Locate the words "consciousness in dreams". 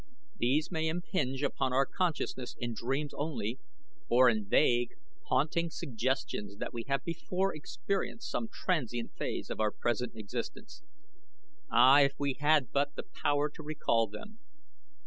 1.85-3.13